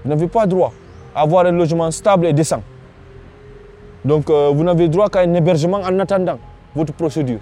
Vous 0.03 0.09
n'avez 0.09 0.27
pas 0.27 0.45
droit 0.45 0.71
à 1.15 1.21
avoir 1.21 1.45
un 1.45 1.51
logement 1.51 1.89
stable 1.91 2.25
et 2.27 2.33
décent. 2.33 2.61
Donc 4.05 4.29
vous 4.29 4.63
n'avez 4.63 4.89
droit 4.89 5.09
qu'à 5.09 5.21
un 5.21 5.33
hébergement 5.33 5.77
en 5.77 5.97
attendant 5.99 6.37
votre 6.75 6.93
procédure. 6.93 7.39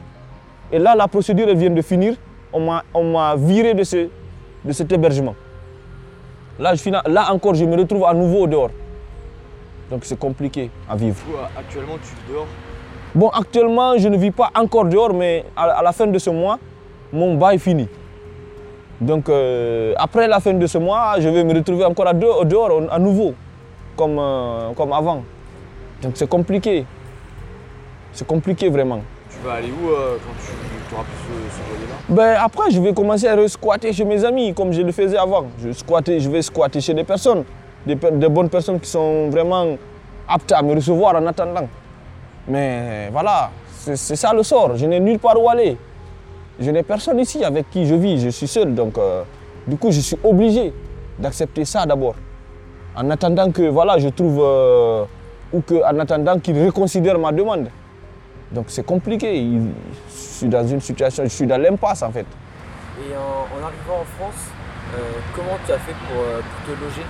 Et 0.71 0.79
là, 0.79 0.95
la 0.95 1.07
procédure 1.07 1.47
elle 1.49 1.57
vient 1.57 1.69
de 1.69 1.81
finir. 1.81 2.15
On 2.53 2.59
m'a- 2.59 3.35
viré 3.37 3.73
de, 3.73 3.83
ce, 3.83 4.07
de 4.65 4.71
cet 4.73 4.91
hébergement. 4.91 5.35
Là, 6.59 6.75
je, 6.75 6.89
là 6.89 7.31
encore, 7.33 7.55
je 7.55 7.63
me 7.65 7.77
retrouve 7.77 8.03
à 8.05 8.13
nouveau 8.13 8.45
dehors. 8.47 8.71
Donc 9.89 10.01
c'est 10.03 10.19
compliqué 10.19 10.69
à 10.89 10.95
vivre. 10.95 11.17
Euh, 11.33 11.59
actuellement, 11.59 11.95
tu 12.03 12.13
vis 12.15 12.33
dehors? 12.33 12.47
Bon, 13.15 13.29
actuellement, 13.29 13.97
je 13.97 14.07
ne 14.07 14.17
vis 14.17 14.31
pas 14.31 14.49
encore 14.55 14.85
dehors, 14.85 15.13
mais 15.13 15.45
à, 15.55 15.63
à 15.63 15.81
la 15.83 15.91
fin 15.91 16.07
de 16.07 16.17
ce 16.17 16.29
mois, 16.29 16.59
mon 17.11 17.35
bail 17.35 17.59
finit. 17.59 17.89
Donc, 19.01 19.27
euh, 19.29 19.93
après 19.97 20.27
la 20.27 20.39
fin 20.39 20.53
de 20.53 20.65
ce 20.67 20.77
mois, 20.77 21.15
je 21.19 21.27
vais 21.27 21.43
me 21.43 21.53
retrouver 21.53 21.83
encore 21.85 22.07
à 22.07 22.13
dehors, 22.13 22.45
dehors, 22.45 22.83
à 22.91 22.99
nouveau, 22.99 23.33
comme, 23.97 24.17
euh, 24.19 24.71
comme 24.77 24.93
avant. 24.93 25.23
Donc, 26.01 26.13
c'est 26.15 26.29
compliqué. 26.29 26.85
C'est 28.13 28.27
compliqué 28.27 28.69
vraiment. 28.69 29.01
Tu 29.31 29.47
vas 29.47 29.53
aller 29.53 29.71
où 29.71 29.89
euh, 29.89 30.17
quand 30.17 30.33
tu 30.89 30.93
auras 30.95 31.03
plus 31.03 31.17
ce, 31.49 31.71
volet-là 31.71 31.95
Ben, 32.09 32.37
après, 32.43 32.69
je 32.71 32.81
vais 32.81 32.93
commencer 32.93 33.27
à 33.27 33.47
squatter 33.47 33.93
chez 33.93 34.03
mes 34.05 34.23
amis, 34.25 34.53
comme 34.53 34.71
je 34.73 34.81
le 34.81 34.91
faisais 34.91 35.17
avant. 35.17 35.45
Je, 35.63 35.71
squattais, 35.71 36.19
je 36.19 36.29
vais 36.29 36.41
squatter 36.41 36.81
chez 36.81 36.93
des 36.93 37.03
personnes, 37.03 37.43
des, 37.85 37.95
bonnes 37.95 38.49
personnes 38.49 38.79
qui 38.79 38.89
sont 38.89 39.29
vraiment 39.29 39.77
aptes 40.27 40.51
à 40.51 40.61
me 40.61 40.75
recevoir 40.75 41.15
en 41.15 41.25
attendant. 41.25 41.67
Mais 42.47 43.09
voilà, 43.11 43.51
c'est 43.71 43.95
c'est 43.95 44.15
ça 44.15 44.33
le 44.33 44.43
sort. 44.43 44.75
Je 44.75 44.85
n'ai 44.85 44.99
nulle 44.99 45.19
part 45.19 45.41
où 45.41 45.49
aller. 45.49 45.77
Je 46.59 46.69
n'ai 46.69 46.83
personne 46.83 47.19
ici 47.19 47.43
avec 47.43 47.69
qui 47.69 47.85
je 47.85 47.95
vis, 47.95 48.19
je 48.21 48.29
suis 48.29 48.47
seul. 48.47 48.75
Donc, 48.75 48.97
euh, 48.97 49.23
du 49.65 49.77
coup, 49.77 49.91
je 49.91 49.99
suis 50.01 50.17
obligé 50.23 50.73
d'accepter 51.17 51.65
ça 51.65 51.85
d'abord. 51.85 52.15
En 52.95 53.09
attendant 53.09 53.49
que, 53.51 53.63
voilà, 53.69 53.97
je 53.97 54.09
trouve, 54.09 54.41
euh, 54.43 55.05
ou 55.53 55.61
que, 55.61 55.75
en 55.75 55.99
attendant 55.99 56.37
qu'ils 56.39 56.63
reconsidèrent 56.65 57.17
ma 57.17 57.31
demande. 57.31 57.69
Donc, 58.51 58.65
c'est 58.67 58.85
compliqué. 58.85 59.43
Je 60.09 60.13
suis 60.13 60.47
dans 60.47 60.67
une 60.67 60.81
situation, 60.81 61.23
je 61.23 61.29
suis 61.29 61.47
dans 61.47 61.61
l'impasse 61.61 62.03
en 62.03 62.11
fait. 62.11 62.25
Et 62.99 63.15
en, 63.15 63.47
en 63.57 63.63
arrivant 63.63 64.01
en 64.01 64.05
France, 64.17 64.49
euh, 64.95 64.99
comment 65.35 65.57
tu 65.65 65.71
as 65.71 65.77
fait 65.79 65.93
pour, 65.93 66.21
euh, 66.21 66.41
pour 66.41 66.75
te 66.75 66.83
loger? 66.83 67.01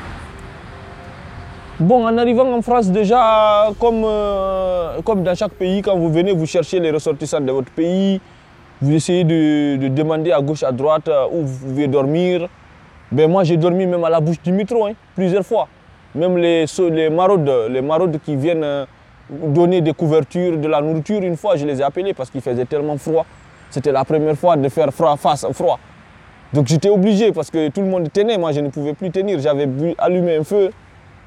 Bon, 1.79 2.05
en 2.07 2.17
arrivant 2.17 2.53
en 2.53 2.62
France, 2.62 2.89
déjà, 2.91 3.69
comme, 3.79 4.03
euh, 4.05 5.01
comme 5.01 5.24
dans 5.24 5.33
chaque 5.33 5.53
pays, 5.53 5.81
quand 5.81 5.98
vous 5.98 6.12
venez, 6.12 6.31
vous 6.31 6.45
cherchez 6.45 6.79
les 6.79 6.91
ressortissants 6.91 7.41
de 7.41 7.51
votre 7.51 7.71
pays, 7.71 8.21
vous 8.79 8.93
essayez 8.93 9.24
de, 9.24 9.77
de 9.77 9.88
demander 9.88 10.31
à 10.31 10.41
gauche, 10.41 10.62
à 10.63 10.71
droite 10.71 11.10
où 11.31 11.43
vous 11.43 11.67
pouvez 11.67 11.88
dormir. 11.88 12.48
Ben, 13.12 13.29
moi, 13.29 13.43
j'ai 13.43 13.57
dormi 13.57 13.88
même 13.88 14.03
à 14.03 14.10
la 14.10 14.19
bouche 14.21 14.41
du 14.43 14.51
métro, 14.51 14.86
hein, 14.86 14.93
plusieurs 15.15 15.45
fois. 15.45 15.67
Même 16.13 16.38
les, 16.38 16.65
les, 16.91 17.10
maraudes, 17.10 17.51
les 17.69 17.81
maraudes 17.81 18.19
qui 18.24 18.36
viennent 18.36 18.86
donner 19.31 19.81
des 19.81 19.93
couvertures, 19.93 20.57
de 20.57 20.67
la 20.67 20.81
nourriture, 20.81 21.21
une 21.21 21.38
fois, 21.38 21.55
je 21.55 21.65
les 21.65 21.79
ai 21.79 21.83
appelés 21.83 22.13
parce 22.13 22.29
qu'il 22.29 22.41
faisait 22.41 22.65
tellement 22.65 22.97
froid. 22.97 23.25
C'était 23.69 23.91
la 23.91 24.03
première 24.03 24.35
fois 24.35 24.57
de 24.57 24.67
faire 24.69 24.93
froid, 24.93 25.15
face 25.15 25.43
au 25.45 25.53
froid. 25.53 25.79
Donc 26.53 26.67
j'étais 26.67 26.89
obligé 26.89 27.31
parce 27.31 27.50
que 27.50 27.69
tout 27.69 27.79
le 27.81 27.88
monde 27.88 28.11
tenait, 28.11 28.38
moi 28.38 28.51
je 28.51 28.59
ne 28.59 28.67
pouvais 28.69 28.93
plus 28.93 29.09
tenir. 29.09 29.39
J'avais 29.39 29.69
allumé 29.97 30.35
un 30.35 30.43
feu 30.43 30.69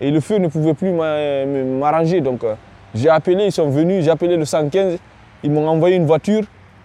et 0.00 0.11
le 0.11 0.20
feu 0.20 0.37
ne 0.37 0.49
pouvait 0.49 0.75
plus 0.75 0.90
m'a- 0.92 1.46
m'arranger. 1.46 2.20
Donc 2.20 2.44
euh, 2.44 2.54
j'ai 2.94 3.08
appelé, 3.08 3.46
ils 3.46 3.52
sont 3.52 3.70
venus, 3.70 4.04
j'ai 4.04 4.11
appelé 4.11 4.37
le 4.37 4.44
115, 4.44 4.99
ils 5.42 5.50
m'ont 5.50 5.66
envoyé 5.66 5.96
une 5.96 6.04
voiture 6.04 6.42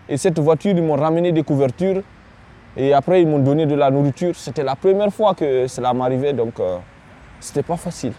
et 0.08 0.16
cette 0.16 0.40
voiture, 0.40 0.72
ils 0.74 0.82
m'ont 0.82 0.96
ramené 0.96 1.34
des 1.34 1.44
couvertures 1.44 2.02
et 2.78 2.94
après 2.94 3.22
ils 3.22 3.28
m'ont 3.28 3.40
donné 3.40 3.66
de 3.66 3.76
la 3.76 3.92
nourriture. 3.92 4.34
C'était 4.36 4.64
la 4.64 4.78
première 4.78 5.12
fois 5.12 5.34
que 5.36 5.68
cela 5.68 5.94
m'arrivait 5.94 6.32
donc 6.32 6.58
euh, 6.62 6.78
c'était 7.42 7.64
pas 7.64 7.76
facile. 7.76 8.14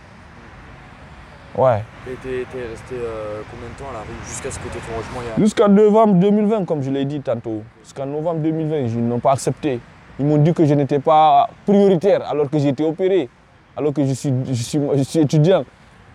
Ouais. 1.57 1.83
Et 2.09 2.15
t'es 2.23 2.29
resté 2.71 2.95
euh, 2.95 3.41
combien 3.51 3.69
de 3.69 3.75
temps 3.79 3.91
à 3.91 3.95
la 3.95 3.99
rue 4.01 4.29
jusqu'à 4.29 4.51
ce 4.51 4.59
que 4.59 4.69
ton 4.69 4.79
logement 4.97 5.21
a- 5.37 5.41
Jusqu'en 5.41 5.69
novembre 5.69 6.15
2020, 6.15 6.65
comme 6.65 6.83
je 6.83 6.91
l'ai 6.91 7.05
dit 7.05 7.21
tantôt. 7.21 7.63
Jusqu'en 7.83 8.07
novembre 8.07 8.41
2020, 8.41 8.77
ils 8.79 8.99
n'ont 9.09 9.19
pas 9.19 9.33
accepté. 9.33 9.81
Ils 10.19 10.27
m'ont 10.27 10.37
dit 10.39 10.55
que 10.55 10.65
je 10.65 10.75
n'étais 10.75 11.01
pas 11.01 11.49
prioritaire 11.67 12.23
alors 12.31 12.49
que 12.49 12.57
été 12.57 12.85
opéré, 12.85 13.29
alors 13.77 13.93
que 13.93 14.05
je 14.05 14.13
suis, 14.13 14.33
je 14.47 14.53
suis, 14.63 14.79
je 14.97 15.03
suis 15.03 15.19
étudiant, 15.21 15.65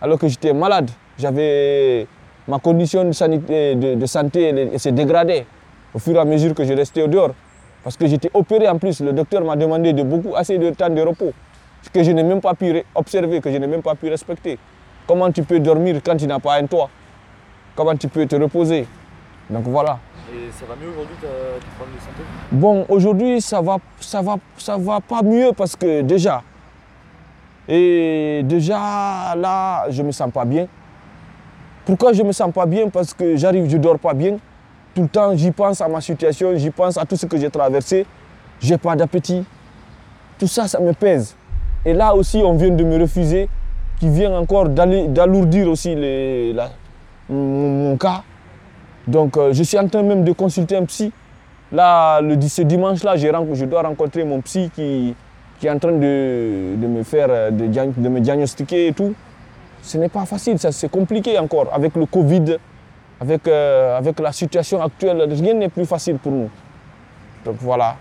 alors 0.00 0.18
que 0.18 0.26
j'étais 0.28 0.52
malade. 0.54 0.90
J'avais 1.18 2.06
ma 2.48 2.58
condition 2.58 3.04
de, 3.04 3.12
sanité- 3.12 3.74
de- 3.74 3.94
de 3.94 4.06
santé 4.06 4.70
s'est 4.78 4.92
dégradée 4.92 5.44
au 5.94 5.98
fur 5.98 6.14
et 6.14 6.18
à 6.18 6.24
mesure 6.24 6.54
que 6.54 6.64
je 6.64 6.72
restais 6.72 7.02
au 7.02 7.08
dehors. 7.08 7.32
Parce 7.84 7.96
que 7.96 8.06
j'étais 8.06 8.30
opéré 8.34 8.68
en 8.68 8.78
plus. 8.78 9.00
Le 9.00 9.12
docteur 9.12 9.44
m'a 9.44 9.54
demandé 9.56 9.92
de 9.92 10.02
beaucoup 10.02 10.34
assez 10.34 10.56
de 10.58 10.70
temps 10.70 10.88
de 10.90 11.00
repos. 11.02 11.32
Ce 11.82 11.90
que 11.90 12.02
je 12.02 12.10
n'ai 12.10 12.22
même 12.24 12.40
pas 12.40 12.54
pu 12.54 12.82
observer, 12.94 13.40
que 13.40 13.50
je 13.52 13.58
n'ai 13.58 13.66
même 13.66 13.82
pas 13.82 13.94
pu 13.94 14.08
respecter. 14.08 14.58
Comment 15.06 15.30
tu 15.30 15.42
peux 15.42 15.60
dormir 15.60 16.00
quand 16.04 16.16
tu 16.16 16.26
n'as 16.26 16.38
pas 16.38 16.56
un 16.56 16.66
toit? 16.66 16.90
Comment 17.74 17.96
tu 17.96 18.08
peux 18.08 18.26
te 18.26 18.36
reposer? 18.36 18.86
Donc 19.48 19.64
voilà. 19.64 19.98
Et 20.32 20.50
ça 20.50 20.66
va 20.66 20.74
mieux 20.74 20.90
aujourd'hui, 20.90 21.16
t'as 21.20 21.28
tes 21.28 21.66
problèmes 21.76 21.96
de 21.96 22.00
santé? 22.00 22.22
Bon, 22.50 22.86
aujourd'hui, 22.88 23.40
ça 23.40 23.60
va, 23.60 23.78
ça, 24.00 24.20
va, 24.20 24.36
ça 24.58 24.76
va 24.76 25.00
pas 25.00 25.22
mieux 25.22 25.52
parce 25.56 25.76
que 25.76 26.00
déjà, 26.00 26.42
et 27.68 28.42
déjà 28.44 29.34
là, 29.36 29.86
je 29.90 30.02
me 30.02 30.10
sens 30.10 30.32
pas 30.32 30.44
bien. 30.44 30.66
Pourquoi 31.84 32.12
je 32.12 32.22
me 32.22 32.32
sens 32.32 32.52
pas 32.52 32.66
bien? 32.66 32.88
Parce 32.88 33.14
que 33.14 33.36
j'arrive, 33.36 33.70
je 33.70 33.76
dors 33.76 33.98
pas 33.98 34.14
bien. 34.14 34.38
Tout 34.94 35.02
le 35.02 35.08
temps, 35.08 35.36
j'y 35.36 35.52
pense 35.52 35.80
à 35.80 35.86
ma 35.86 36.00
situation, 36.00 36.56
j'y 36.56 36.70
pense 36.70 36.96
à 36.96 37.04
tout 37.04 37.16
ce 37.16 37.26
que 37.26 37.36
j'ai 37.36 37.50
traversé. 37.50 38.06
J'ai 38.60 38.78
pas 38.78 38.96
d'appétit. 38.96 39.44
Tout 40.38 40.48
ça, 40.48 40.66
ça 40.66 40.80
me 40.80 40.92
pèse. 40.92 41.36
Et 41.84 41.92
là 41.92 42.14
aussi, 42.14 42.38
on 42.44 42.54
vient 42.54 42.70
de 42.70 42.82
me 42.82 42.98
refuser, 43.00 43.48
qui 43.98 44.08
vient 44.08 44.32
encore 44.36 44.68
d'alourdir 44.68 45.68
aussi 45.68 45.96
mon, 47.28 47.96
cas. 47.96 48.22
Donc, 49.06 49.36
euh, 49.36 49.52
je 49.52 49.62
suis 49.62 49.78
en 49.78 49.88
train 49.88 50.02
même 50.02 50.24
de 50.24 50.32
consulter 50.32 50.76
un 50.76 50.84
psy. 50.84 51.12
Là, 51.72 52.20
le, 52.20 52.40
ce 52.40 52.62
dimanche-là, 52.62 53.16
je 53.16 53.64
dois 53.64 53.82
rencontrer 53.82 54.24
mon 54.24 54.40
psy 54.40 54.70
qui, 54.74 55.14
qui 55.58 55.66
est 55.66 55.70
en 55.70 55.78
train 55.78 55.92
de, 55.92 56.74
de 56.76 56.86
me 56.86 57.02
faire, 57.02 57.28
euh, 57.30 57.50
de, 57.50 57.66
de 57.66 58.08
me 58.08 58.20
diagnostiquer 58.20 58.88
et 58.88 58.92
tout. 58.92 59.14
Ce 59.82 59.96
n'est 59.98 60.08
pas 60.08 60.26
facile, 60.26 60.58
c'est 60.58 60.90
compliqué 60.90 61.38
encore. 61.38 61.68
Avec 61.72 61.94
le 61.94 62.06
Covid, 62.06 62.58
avec, 63.20 63.46
euh, 63.46 63.96
avec 63.96 64.18
la 64.18 64.32
situation 64.32 64.82
actuelle, 64.82 65.22
rien 65.30 65.54
n'est 65.54 65.68
plus 65.68 65.86
facile 65.86 66.16
pour 66.18 66.32
nous. 66.32 66.50
Donc 67.44 67.56
voilà. 67.60 67.96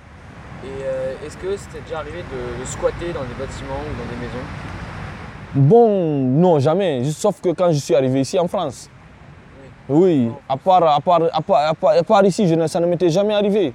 Et 0.64 1.26
est-ce 1.26 1.38
que 1.38 1.56
c'était 1.56 1.84
déjà 1.86 2.00
arrivé 2.00 2.24
de, 2.24 2.62
de 2.62 2.66
squatter 2.66 3.14
dans 3.14 3.22
des 3.22 3.36
bâtiments 3.38 3.82
ou 3.82 3.94
dans 4.02 4.10
des 4.10 4.20
maisons? 4.20 4.75
Bon, 5.56 6.20
non, 6.22 6.60
jamais. 6.60 7.04
Sauf 7.06 7.40
que 7.40 7.50
quand 7.50 7.72
je 7.72 7.78
suis 7.78 7.96
arrivé 7.96 8.22
ici 8.22 8.38
en 8.38 8.48
France. 8.48 8.90
Oui, 9.88 10.30
à 10.50 10.58
part, 10.58 10.84
à 10.84 11.00
part, 11.00 11.22
à 11.32 11.42
part, 11.42 11.70
à 11.70 11.74
part- 11.74 11.92
à 11.98 12.04
part 12.04 12.26
ici, 12.26 12.48
je 12.48 12.56
ne- 12.56 12.68
ça 12.68 12.80
ne 12.80 12.86
m'était 12.88 13.10
jamais 13.10 13.34
arrivé. 13.34 13.74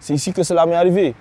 C'est 0.00 0.14
ici 0.14 0.32
que 0.32 0.42
cela 0.42 0.66
m'est 0.66 0.74
arrivé. 0.74 1.14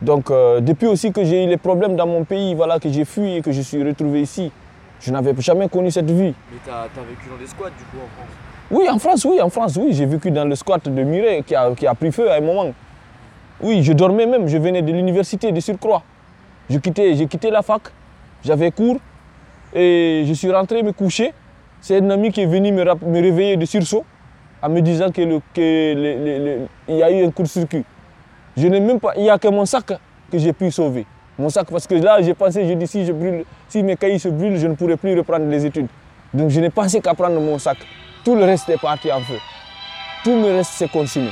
Donc, 0.00 0.30
euh, 0.30 0.60
depuis 0.60 0.86
aussi 0.86 1.10
que 1.12 1.24
j'ai 1.24 1.44
eu 1.44 1.48
les 1.48 1.56
problèmes 1.56 1.96
dans 1.96 2.06
mon 2.06 2.24
pays, 2.24 2.54
voilà, 2.54 2.78
que 2.78 2.88
j'ai 2.88 3.04
fui 3.04 3.36
et 3.36 3.42
que 3.42 3.50
je 3.50 3.62
suis 3.62 3.82
retrouvé 3.82 4.20
ici, 4.20 4.52
je 5.00 5.10
n'avais 5.10 5.34
jamais 5.38 5.68
connu 5.68 5.90
cette 5.90 6.10
vie. 6.10 6.34
Mais 6.52 6.58
t'as 6.64 6.82
as 6.82 7.04
vécu 7.08 7.28
dans 7.30 7.38
des 7.38 7.46
squats 7.46 7.70
du 7.70 7.84
coup 7.84 7.96
en 8.04 8.08
France? 8.14 8.36
Oui, 8.70 8.88
en 8.88 8.98
France, 8.98 9.24
oui, 9.24 9.40
en 9.40 9.48
France, 9.50 9.76
oui. 9.80 9.92
J'ai 9.92 10.06
vécu 10.06 10.30
dans 10.30 10.44
le 10.44 10.54
squat 10.54 10.86
de 10.88 11.02
Muret 11.02 11.42
qui 11.46 11.54
a, 11.54 11.70
qui 11.74 11.86
a 11.86 11.94
pris 11.94 12.12
feu 12.12 12.30
à 12.30 12.34
un 12.36 12.40
moment. 12.40 12.72
Oui, 13.62 13.82
je 13.82 13.92
dormais 13.94 14.26
même, 14.26 14.46
je 14.46 14.58
venais 14.58 14.82
de 14.82 14.92
l'université 14.92 15.50
de 15.50 15.60
Surcroît. 15.60 16.02
Je 16.68 16.78
quittais, 16.78 17.14
j'ai 17.14 17.26
quitté 17.26 17.50
la 17.50 17.62
fac, 17.62 17.82
j'avais 18.44 18.70
cours 18.70 18.96
et 19.74 20.24
je 20.26 20.32
suis 20.32 20.50
rentré 20.50 20.82
me 20.82 20.92
coucher. 20.92 21.32
C'est 21.80 21.98
un 22.00 22.10
ami 22.10 22.30
qui 22.32 22.40
est 22.42 22.46
venu 22.46 22.72
me, 22.72 22.84
me 22.84 23.20
réveiller 23.20 23.56
de 23.56 23.64
sursaut 23.66 24.04
en 24.62 24.68
me 24.70 24.80
disant 24.80 25.10
qu'il 25.10 25.40
que 25.52 25.58
le- 26.88 26.94
y 26.94 27.02
a 27.02 27.10
eu 27.10 27.26
un 27.26 27.30
court-circuit. 27.30 27.84
Je 28.56 28.66
n'ai 28.68 28.80
même 28.80 29.00
pas, 29.00 29.12
il 29.16 29.22
n'y 29.22 29.30
a 29.30 29.38
que 29.38 29.48
mon 29.48 29.66
sac 29.66 29.86
que 30.30 30.38
j'ai 30.38 30.52
pu 30.52 30.70
sauver. 30.70 31.04
Mon 31.38 31.48
sac, 31.48 31.66
parce 31.68 31.86
que 31.86 31.96
là, 31.96 32.22
j'ai 32.22 32.32
pensé, 32.34 32.66
je 32.66 32.72
dis, 32.74 32.86
si, 32.86 33.04
je 33.04 33.12
si 33.68 33.82
mes 33.82 33.96
cahiers 33.96 34.18
se 34.20 34.28
brûlent, 34.28 34.56
je 34.56 34.68
ne 34.68 34.74
pourrai 34.74 34.96
plus 34.96 35.16
reprendre 35.18 35.46
les 35.46 35.66
études. 35.66 35.88
Donc 36.32 36.50
je 36.50 36.60
n'ai 36.60 36.70
pensé 36.70 37.00
qu'à 37.00 37.12
prendre 37.14 37.40
mon 37.40 37.58
sac. 37.58 37.78
Tout 38.24 38.36
le 38.36 38.44
reste 38.44 38.68
est 38.68 38.80
parti 38.80 39.10
en 39.12 39.20
feu. 39.20 39.38
Tout 40.22 40.40
le 40.40 40.52
reste 40.56 40.70
s'est 40.72 40.88
consumé. 40.88 41.28